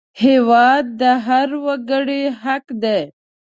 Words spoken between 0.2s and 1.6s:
هېواد د هر